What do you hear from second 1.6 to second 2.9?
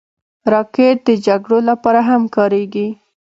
لپاره هم کارېږي